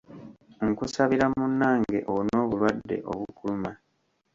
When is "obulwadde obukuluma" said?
2.45-3.71